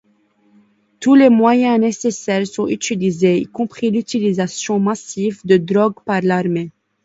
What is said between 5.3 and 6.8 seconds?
de drogues par l'armée.